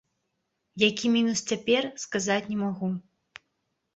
[0.83, 2.87] Які мінус цяпер, сказаць не магу.